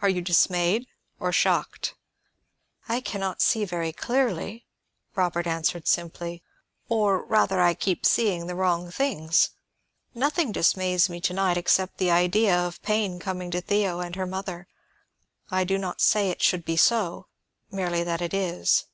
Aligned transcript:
Are 0.00 0.08
you 0.08 0.22
dismayed, 0.22 0.88
or 1.20 1.30
shocked?" 1.30 1.94
"I 2.88 3.00
can 3.00 3.20
not 3.20 3.40
see 3.40 3.64
very 3.64 3.92
clearly," 3.92 4.66
Robert 5.14 5.46
answered 5.46 5.86
simply. 5.86 6.42
"Or, 6.88 7.22
rather, 7.24 7.60
I 7.60 7.74
keep 7.74 8.04
seeing 8.04 8.48
the 8.48 8.56
wrong 8.56 8.90
things. 8.90 9.50
Nothing 10.14 10.50
dismays 10.50 11.08
me 11.08 11.20
to 11.20 11.32
night 11.32 11.56
except 11.56 11.98
the 11.98 12.10
idea 12.10 12.58
of 12.58 12.82
pain 12.82 13.20
coming 13.20 13.52
to 13.52 13.60
Theo 13.60 14.00
and 14.00 14.16
her 14.16 14.26
mother. 14.26 14.66
I 15.48 15.62
do 15.62 15.78
not 15.78 16.00
say 16.00 16.28
it 16.30 16.42
should 16.42 16.64
be 16.64 16.76
so; 16.76 17.28
merely 17.70 18.02
that 18.02 18.20
it 18.20 18.34
is. 18.34 18.86